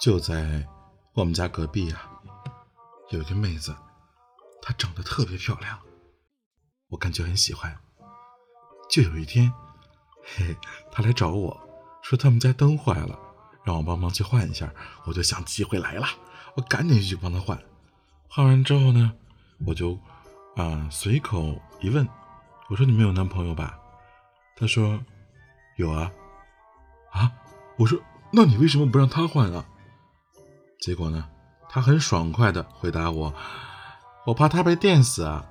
[0.00, 0.66] 就在
[1.14, 2.10] 我们家隔壁啊，
[3.10, 3.74] 有一个妹子，
[4.60, 5.78] 她长得特别漂亮，
[6.88, 7.74] 我感觉很喜欢。
[8.90, 9.52] 就有一天，
[10.22, 10.56] 嘿，
[10.92, 11.58] 她来找我
[12.02, 13.18] 说他们家灯坏了，
[13.64, 14.72] 让我帮忙去换一下。
[15.06, 16.06] 我就想机会来了，
[16.54, 17.58] 我赶紧去帮她换。
[18.28, 19.12] 换完之后呢，
[19.66, 19.98] 我就
[20.56, 22.06] 啊随口一问，
[22.68, 23.78] 我说你没有男朋友吧？
[24.56, 25.02] 她说
[25.76, 26.12] 有啊。
[27.12, 27.32] 啊，
[27.78, 27.98] 我说
[28.30, 29.64] 那你为什么不让他换啊？
[30.80, 31.24] 结果呢，
[31.68, 33.32] 他很爽快地回答我
[34.26, 35.44] ：“我怕他被电死啊。”